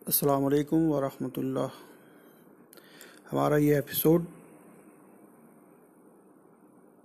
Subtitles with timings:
[0.00, 1.70] अस्सलाम वालेकुम वरहमतुल्लाह
[3.30, 4.24] हमारा ये एपिसोड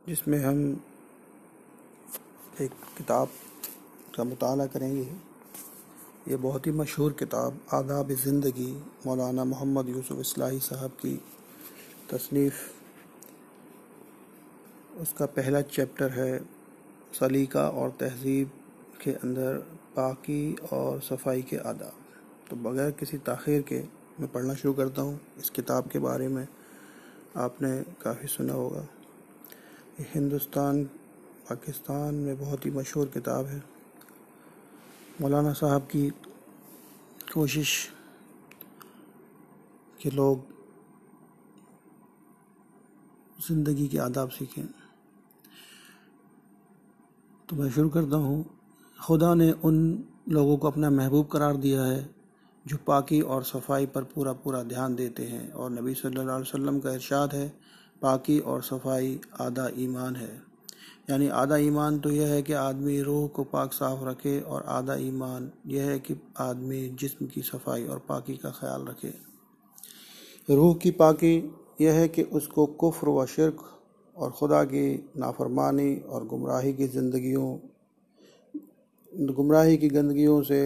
[0.07, 0.59] जिसमें हम
[2.61, 3.29] एक किताब
[4.15, 5.03] का मुताला करेंगे।
[6.27, 8.71] ये बहुत ही मशहूर किताब आदाब ज़िंदगी
[9.05, 11.15] मौलाना मोहम्मद यूसुफ इस्लाही साहब की
[12.11, 12.63] तसनीफ़।
[15.01, 16.31] उसका पहला चैप्टर है
[17.19, 18.47] सलीका और तहज़ीब
[19.03, 19.57] के अंदर
[19.99, 20.41] पाकी
[20.73, 22.04] और सफ़ाई के आदाब।
[22.49, 23.79] तो बगैर किसी ताख़ीर के
[24.19, 26.47] मैं पढ़ना शुरू करता हूँ। इस किताब के बारे में
[27.37, 28.81] आपने काफ़ी सुना होगा।
[29.99, 30.83] ये हिंदुस्तान,
[31.49, 33.63] पाकिस्तान में बहुत ही मशहूर किताब है।
[35.21, 36.09] मौलाना साहब की
[37.33, 37.89] कोशिश
[40.01, 40.47] कि लोग
[43.47, 44.65] ज़िंदगी के आदाब सीखें।
[47.49, 48.45] तो मैं शुरू करता हूँ।
[48.99, 52.14] खुदा ने उन लोगों को अपना महबूब करार दिया है
[52.65, 56.79] जो पाकी और सफ़ाई पर पूरा पूरा ध्यान देते हैं और नबी सल्लल्लाहु अलैहि वसल्लम
[56.79, 57.47] का इरशाद है,
[58.01, 60.29] पाकी और सफ़ाई आधा ईमान है।
[61.09, 64.95] यानी आधा ईमान तो यह है कि आदमी रूह को पाक साफ़ रखे और आधा
[65.01, 69.13] ईमान यह है कि आदमी जिस्म की सफ़ाई और पाकी का ख्याल रखे।
[70.47, 71.35] रूह की पाकी
[71.81, 73.63] यह है कि उसको कुफ्र व शिरक
[74.17, 77.57] और खुदा की नाफरमानी और गुमराही की ज़िंदगियों,
[79.11, 80.59] गुमराही की गंदगियों से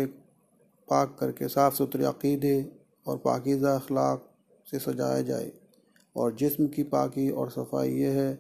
[0.89, 2.57] पाक करके साफ़ सुथरे अकीदे
[3.05, 4.29] और पाकिज़ा अखलाक
[4.67, 5.51] से सजाया जाए।
[6.15, 8.33] और जिस्म की पाकी और सफ़ाई यह है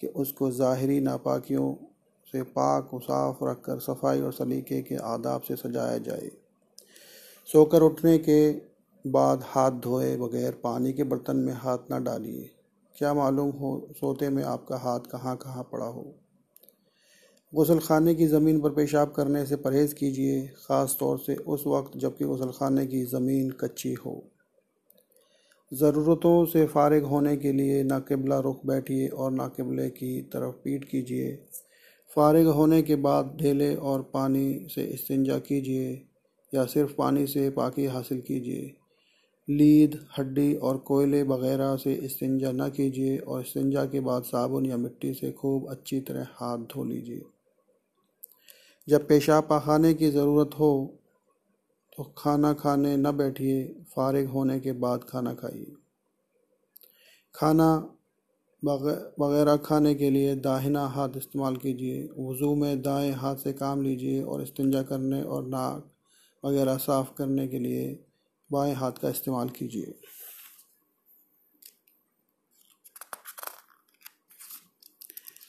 [0.00, 1.74] कि उसको ज़ाहरी नापाकियों
[2.34, 6.30] से पाक व साफ़ रख कर सफ़ाई और सलीके के आदाब से सजाया जाए।
[7.48, 8.50] सोकर उठने के
[9.04, 12.50] बाद हाथ धोए बगैर पानी के बर्तन में हाथ ना डालिए।
[12.96, 16.04] क्या मालूम हो, सोते में आपका हाथ कहाँ कहाँ पड़ा हो।
[17.52, 21.96] गसल खाने की ज़मीन पर पेशाब करने से परहेज़ कीजिए, ख़ास तौर से उस वक्त
[21.96, 24.22] जबकि गसल खाने की ज़मीन कच्ची हो।
[25.72, 31.32] ज़रूरतों से फारग होने के लिए नाकबला रुख बैठिए और नाकबले की तरफ़ पीट कीजिए।
[32.16, 35.90] फारग होने के बाद ढेले और पानी से इस्तिंजा कीजिए
[36.52, 38.72] या सिर्फ़ पानी से पाकि हासिल कीजिए।
[39.48, 44.76] लीद, हड्डी और कोयले वगैरह से इस्तिंजा न कीजिए और इस्तिंजा के बाद साबुन या
[44.76, 47.22] मिट्टी से खूब अच्छी तरह हाथ धो लीजिए।
[48.88, 50.98] जब पेशाब पखाने की ज़रूरत हो
[51.92, 53.64] तो खाना खाने न बैठिए,
[53.96, 55.72] फारिग होने के बाद खाना खाइए।
[57.34, 57.68] खाना
[58.62, 64.22] वगैरह खाने के लिए दाहिना हाथ इस्तेमाल कीजिए, वज़ू में दाएँ हाथ से काम लीजिए
[64.22, 65.90] और इस्तिंजा करने और नाक
[66.42, 67.86] वगैरह साफ़ करने के लिए
[68.50, 69.94] बाएँ हाथ का इस्तेमाल कीजिए।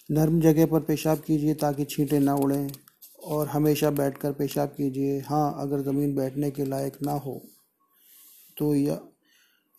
[0.10, 2.68] नरम जगह पर पेशाब कीजिए ताकि छींटे ना उड़ें।
[3.24, 7.42] और हमेशा बैठकर पेशाब कीजिए। हाँ अगर ज़मीन बैठने के लायक ना हो
[8.58, 9.00] तो या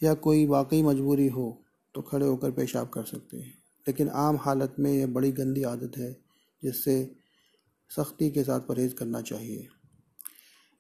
[0.00, 1.46] या कोई वाकई मजबूरी हो
[1.94, 3.52] तो खड़े होकर पेशाब कर सकते हैं।
[3.86, 6.12] लेकिन आम हालत में यह बड़ी गंदी आदत है,
[6.62, 6.96] जिससे
[7.90, 9.66] सख्ती के साथ परहेज़ करना चाहिए।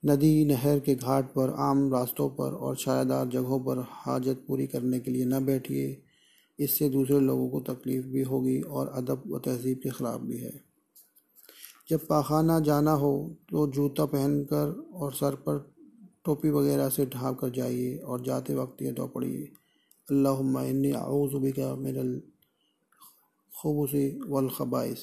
[0.02, 5.00] नदी, नहर के घाट पर, आम रास्तों पर और छायादार जगहों पर हाजत पूरी करने
[5.00, 6.02] के लिए न बैठिए।
[6.58, 10.52] इससे दूसरे लोगों को तकलीफ़ भी होगी और अदब व तहज़ीब के ख़िलाफ़ भी है।
[11.88, 13.12] जब पाखाना जाना हो
[13.50, 15.58] तो जूता पहनकर और सर पर
[16.24, 19.42] टोपी वगैरह से ढाँप कर जाइए और जाते वक्त ये दो पढ़िए
[20.08, 22.20] अल्लाहुम्मा इन्नी आऊज़ु बिका मिनल
[23.52, 25.02] खुबुसी वल खबाइस।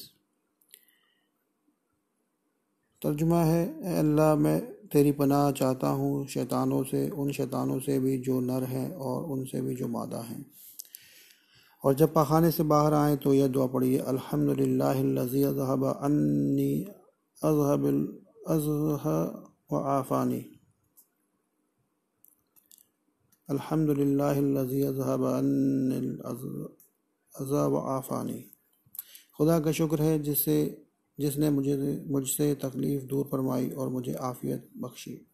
[3.02, 3.64] तर्जुमा है
[4.00, 8.92] अल्लाह, मैं तेरी पनाह चाहता हूँ, शैतानों से, उन शैतानों से भी जो नर हैं
[8.96, 10.46] और उनसे भी जो मादा हैं।
[11.84, 16.86] और जब पखाने से बाहर आए तो यह दुआ पढ़िए अल्हम्दुलिल्लाहिल्लज़ी अज़हब अन्नी
[17.44, 17.86] अज़हब
[18.48, 19.08] अज़ह
[23.50, 25.24] अल्हम्दुलिल्लाहिल्लज़ी अज़हब
[27.36, 28.52] अज़ा व आफ़ानी।
[29.38, 30.86] खुदा का शुक्र है जिससे,
[31.20, 35.28] जिसने मुझे, मुझसे तकलीफ़ दूर फरमाई और मुझे आफ़ियत बख्शी।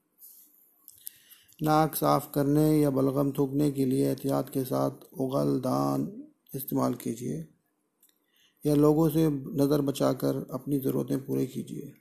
[1.64, 7.46] नाक साफ़ करने या बलगम थूकने के लिए एहतियात के साथ उगल दान इस्तेमाल कीजिए
[8.64, 11.94] या लोगों से नज़र बचाकर अपनी ज़रूरतें पूरी कीजिए।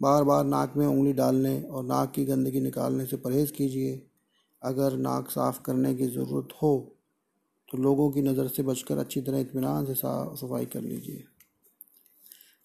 [0.00, 4.02] बार बार नाक में उंगली डालने और नाक की गंदगी निकालने से परहेज़ कीजिए।
[4.62, 6.72] अगर नाक साफ़ करने की ज़रूरत हो
[7.68, 11.24] तो लोगों की नज़र से बचकर अच्छी तरह इतमान से साफ़ सफ़ाई कर लीजिए।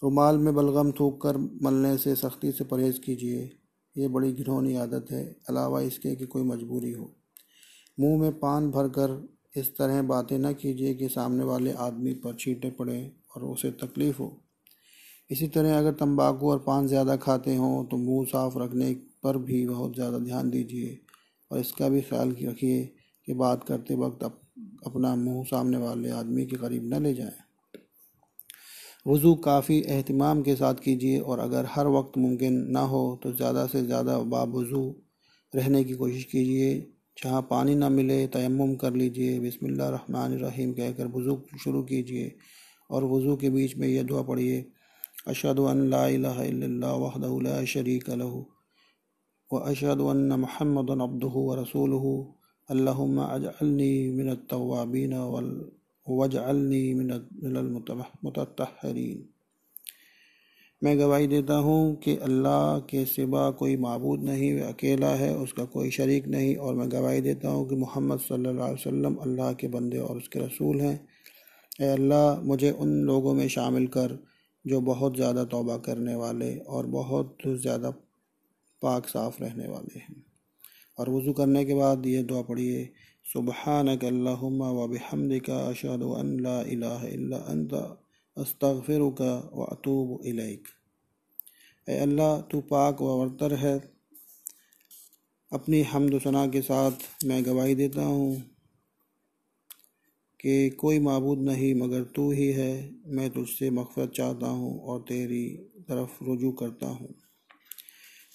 [0.02, 3.50] रुमाल में बलगम थूक कर मलने से सख्ती से परहेज़ कीजिए।
[3.96, 7.10] ये बड़ी घिनौनी आदत है, अलावा इसके कि कोई मजबूरी हो।
[7.98, 9.12] मुँह में पान भर कर
[9.60, 13.00] इस तरह बातें न कीजिए कि सामने वाले आदमी पर छींटे पड़े
[13.36, 14.32] और उसे तकलीफ़ हो।
[15.30, 19.66] इसी तरह अगर तंबाकू और पान ज़्यादा खाते हों तो मुँह साफ़ रखने पर भी
[19.68, 20.98] बहुत ज़्यादा ध्यान दीजिए।
[21.52, 22.84] और इसका भी ख्याल रखिए
[23.28, 24.40] कि बात करते वक्त अप,
[24.88, 27.38] अपना मुँह सामने वाले आदमी के करीब न ले जाएँ।
[29.08, 33.66] वज़ू काफ़ी अहतमाम के साथ कीजिए और अगर हर वक्त मुमकिन ना हो तो ज़्यादा
[33.68, 34.84] से ज़्यादा बावज़ू
[35.54, 36.74] रहने की कोशिश कीजिए।
[37.24, 42.32] जहाँ पानी ना मिले तयम कर लीजिए। बिस्मिल्लाहिर्रहमानिर्रहीम कहकर वज़ू शुरू कीजिए
[42.92, 44.66] और वज़ू के बीच में यह दुआ पढ़िए।
[45.28, 45.60] अशद
[47.44, 48.44] ला शरीक लहु
[49.54, 52.14] व अशद अन्न मुहम्मदन अब्दुहु व रसूलुहु।
[52.70, 55.50] अल्लाहुम्मा अजअलनी मिनत तव्वाबीन वल,
[56.08, 56.84] वजअलनी
[60.82, 65.66] मैं गवाही देता हूँ कि अल्लाह के सिवा कोई मबूद नहीं, वह अकेला है, उसका
[65.66, 69.68] कोई शरीक नहीं, और मैं गवाही देता हूँ कि मोहम्मद सल्लल्लाहु अलैहि वसल्लम अल्लाह के
[69.68, 70.96] बंदे और उसके रसूल हैं।
[71.90, 74.18] अल्लाह, मुझे उन लोगों में शामिल कर
[74.66, 77.90] जो बहुत ज़्यादा तौबा करने वाले और बहुत ज़्यादा
[78.82, 80.24] पाक साफ़ रहने वाले हैं।
[80.98, 82.90] और वज़ू करने के बाद ये दुआ पढ़िए,
[83.26, 87.84] सुबहानक अल्लाहुम्मा व बिहम्दिका अशहदु अन ला अंता।
[88.40, 90.68] अस्तगफिरुका व अतूब इलैक।
[91.88, 93.78] अल्लाह, तू पाक व वर्तर है।
[95.52, 98.36] अपनी हमद सना के साथ मैं गवाही देता हूँ
[100.40, 102.74] कि कोई मबूद नहीं, मगर तू ही है।
[103.08, 105.46] मैं तुझसे मगफरत चाहता हूँ और तेरी
[105.90, 107.14] तरफ़ रुजू करता हूँ।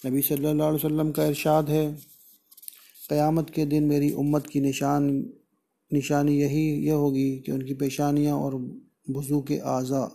[0.01, 1.85] नबी सल्लल्लाहु अलैहि वसल्लम का इरशाद है,
[3.09, 5.09] क़यामत के दिन मेरी उम्मत की निशान,
[5.91, 8.55] निशानी यही, यह होगी कि उनकी पेशानियाँ और
[9.07, 10.09] वज़ू के अज़ा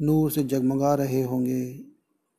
[0.00, 1.64] नूर से जगमगा रहे होंगे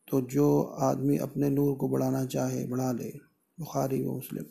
[0.08, 3.10] तो जो आदमी अपने नूर को बढ़ाना चाहे, बढ़ा ले।
[3.58, 4.46] बुखारी व मुस्लिम।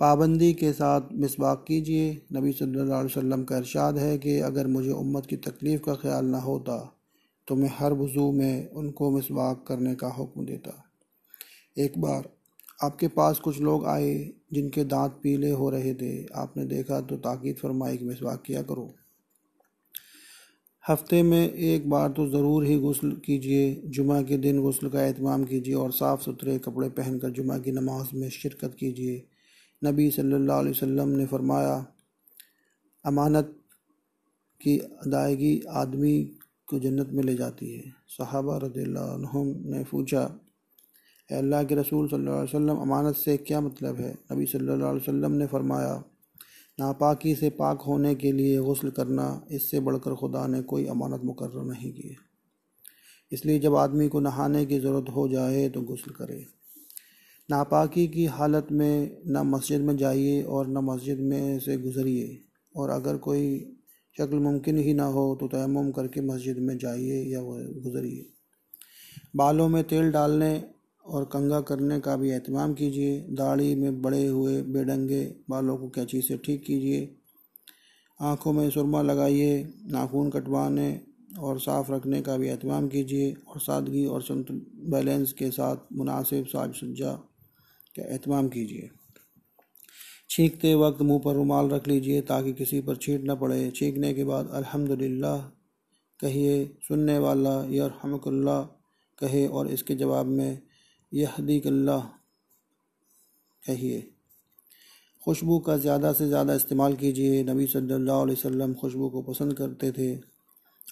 [0.00, 4.90] पाबंदी के साथ मिसबाक कीजिए। नबी सल्लल्लाहु अलैहि वसल्लम का इरशाद है कि अगर मुझे
[4.92, 6.78] उम्मत की तकलीफ़ का ख्याल ना होता
[7.48, 10.72] तो मैं हर वज़ू में उनको मिसबाक करने का हुक्म देता।
[11.76, 12.28] एक बार
[12.82, 14.14] आपके पास कुछ लोग आए,
[14.52, 18.92] जिनके दांत पीले हो रहे थे। आपने देखा तो ताकीद फरमाई कि मिसवाक किया करो।
[20.84, 25.44] हफ़्ते में एक बार तो ज़रूर ही गसल कीजिए जुमा के दिन गसल का अहतमाम
[25.44, 29.22] कीजिए और साफ़ सुथरे कपड़े पहनकर जुमा की नमाज़ में शिरकत कीजिए।
[29.82, 31.74] नबी सल्लल्लाहु अलैहि वसल्लम ने फरमाया,
[33.04, 33.56] अमानत
[34.60, 36.22] की अदायगी आदमी
[36.68, 39.26] को जन्नत में ले जाती है। सहाबा रदील्लाम
[39.66, 40.22] ने पूछा
[41.30, 44.12] अल्लाह के रसूल सल्लल्लाहु अलैहि वसल्लम, अमानत से क्या मतलब है?
[44.32, 46.02] नबी सल्लल्लाहु अलैहि वसल्लम ने फरमाया
[46.78, 51.62] नापाकी से पाक होने के लिए गसल करना, इससे बढ़कर खुदा ने कोई अमानत मुकर
[51.64, 52.16] नहीं की। है
[53.32, 56.44] इसलिए जब आदमी को नहाने की ज़रूरत हो जाए तो गसल करे।
[57.48, 62.40] नापाकी की हालत में न मस्जिद में जाइए और न मस्जिद में से गुज़रिए।
[62.74, 63.58] और अगर कोई
[64.16, 68.26] शक्ल मुमकिन ही ना हो तो तयम करके मस्जिद में जाइए या गुज़रिए।
[69.36, 70.54] बालों में तेल डालने
[71.04, 76.20] और कंगा करने का भी अहतमाम कीजिए। दाढ़ी में बड़े हुए बेडंगे बालों को कैंची
[76.22, 77.08] से ठीक कीजिए।
[78.20, 81.00] आँखों में सुरमा लगाइए, नाखून कटवाने
[81.40, 84.60] और साफ़ रखने का भी अहतमाम कीजिए और सादगी और संतुल
[84.90, 87.12] बैलेंस के साथ मुनासिब साज सज्जा
[87.94, 88.90] का अहतमाम कीजिए।
[90.30, 94.24] छींकते वक्त मुँह पर रुमाल रख लीजिए ताकि किसी पर छींट न पड़े। छींकने के
[94.24, 95.40] बाद अल्हम्दुलिल्लाह
[96.20, 98.62] कहिए, सुनने वाला यरहमकुल्लाह
[99.18, 100.62] कहे और इसके जवाब में
[101.12, 101.98] यहदीकल्ला
[103.62, 104.00] कहिए,
[105.22, 109.90] खुशबू का ज़्यादा से ज़्यादा इस्तेमाल कीजिए। नबी सल्लल्लाहु अलैहि वसल्लम खुशबू को पसंद करते
[109.92, 110.08] थे।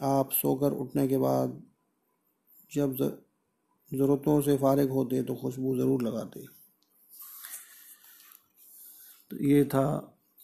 [0.04, 1.60] आप सोकर उठने के बाद
[2.72, 2.94] जब
[3.92, 6.44] ज़रूरतों से फारग होते तो खुशबू ज़रूर लगाते।
[9.30, 9.86] तो ये था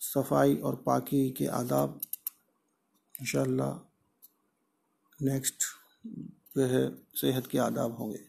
[0.00, 2.00] सफ़ाई और पाकी के आदाब।
[3.14, 3.73] इंशाल्लाह
[5.21, 5.64] नेक्स्ट
[6.57, 8.21] जो है सेहत के आदाब होंगे।